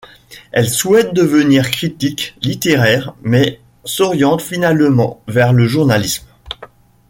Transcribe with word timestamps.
Elle 0.51 0.67
souhaite 0.67 1.13
devenir 1.13 1.69
critique 1.69 2.35
littéraire, 2.41 3.13
mais 3.21 3.59
s'oriente 3.85 4.41
finalement 4.41 5.21
vers 5.27 5.53
le 5.53 5.67
journalisme. 5.67 6.25